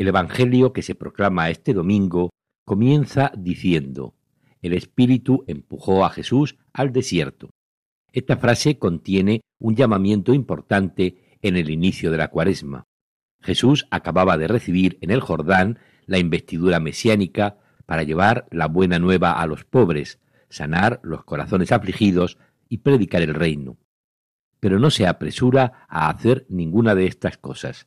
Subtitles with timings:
[0.00, 2.30] El Evangelio que se proclama este domingo
[2.64, 4.14] comienza diciendo,
[4.62, 7.50] el Espíritu empujó a Jesús al desierto.
[8.10, 12.84] Esta frase contiene un llamamiento importante en el inicio de la cuaresma.
[13.42, 19.32] Jesús acababa de recibir en el Jordán la investidura mesiánica para llevar la buena nueva
[19.32, 22.38] a los pobres, sanar los corazones afligidos
[22.70, 23.76] y predicar el reino.
[24.60, 27.86] Pero no se apresura a hacer ninguna de estas cosas.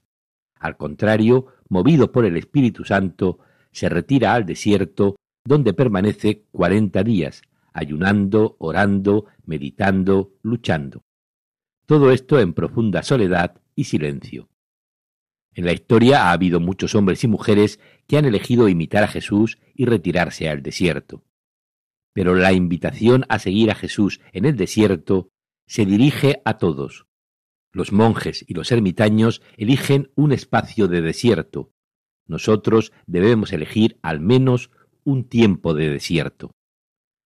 [0.64, 3.40] Al contrario, movido por el Espíritu Santo,
[3.74, 7.42] se retira al desierto, donde permanece cuarenta días,
[7.74, 11.04] ayunando, orando, meditando, luchando.
[11.86, 14.48] Todo esto en profunda soledad y silencio.
[15.54, 19.60] En la historia ha habido muchos hombres y mujeres que han elegido imitar a Jesús
[19.76, 21.26] y retirarse al desierto.
[22.14, 25.28] Pero la invitación a seguir a Jesús en el desierto
[25.68, 27.06] se dirige a todos,
[27.74, 31.72] los monjes y los ermitaños eligen un espacio de desierto.
[32.28, 34.70] Nosotros debemos elegir al menos
[35.04, 36.52] un tiempo de desierto.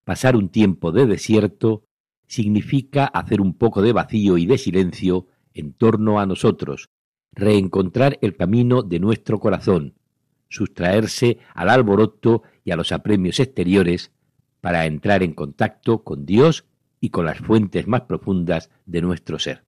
[0.06, 1.84] Pasar un tiempo de desierto
[2.28, 6.90] significa hacer un poco de vacío y de silencio en torno a nosotros,
[7.34, 9.96] reencontrar el camino de nuestro corazón,
[10.50, 14.12] sustraerse al alboroto y a los apremios exteriores
[14.62, 16.66] para entrar en contacto con Dios
[17.00, 19.67] y con las fuentes más profundas de nuestro ser.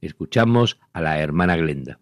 [0.00, 2.00] Escuchamos a la hermana Glenda.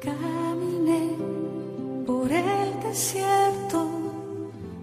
[0.00, 1.10] Caminé
[2.06, 3.88] por el desierto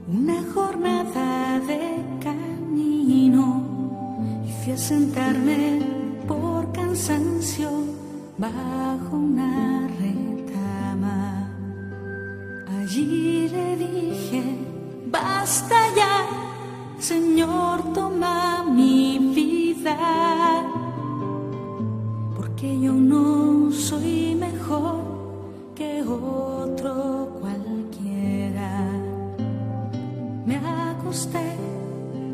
[0.08, 3.46] una jornada de camino
[4.47, 5.81] y fui a sentarme
[6.28, 7.69] por cansancio
[8.38, 11.50] bajo una retama.
[12.68, 14.44] Allí le dije,
[15.08, 16.53] basta ya
[17.00, 19.98] Señor, toma mi vida,
[22.36, 25.02] porque yo no soy mejor
[25.76, 28.90] que otro cualquiera.
[30.46, 31.58] Me acosté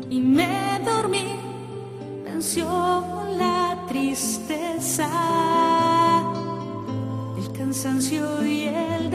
[0.08, 1.34] y me dormí,
[2.24, 2.66] venció
[3.36, 5.08] la tristeza,
[7.36, 9.10] el cansancio y el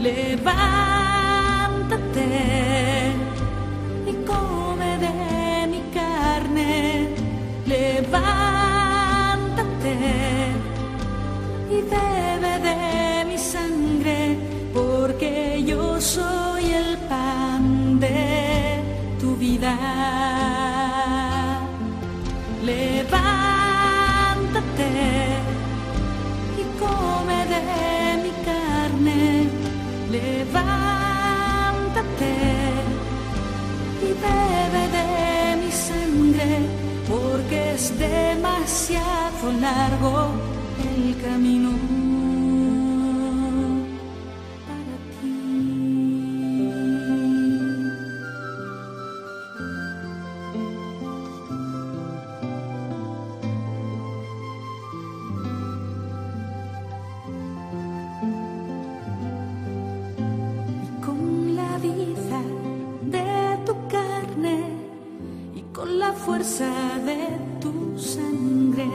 [0.00, 1.12] levántate
[4.06, 7.08] y come de mi carne,
[7.66, 8.76] levántate
[11.70, 14.38] y bebe de mi sangre,
[14.72, 16.37] porque yo soy
[34.00, 36.60] bebe de mi sangre,
[37.08, 40.30] porque es demasiado largo
[40.82, 42.17] el camino.
[66.38, 67.20] fuerza de
[67.60, 68.88] tu sangre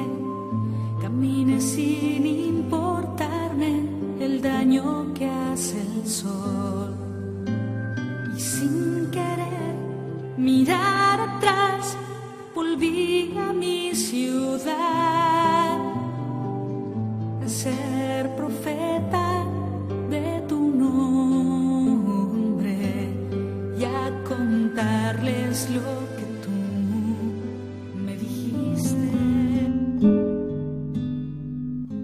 [1.01, 3.85] camine sin importarme
[4.21, 6.95] el daño que hace el sol.
[8.37, 9.75] Y sin querer
[10.37, 11.97] mirar atrás,
[12.55, 15.79] volví a mi ciudad
[17.43, 19.22] a ser profeta.